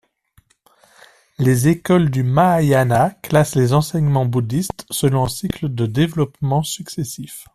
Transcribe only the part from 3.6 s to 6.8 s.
enseignements bouddhistes selon un cycle de développements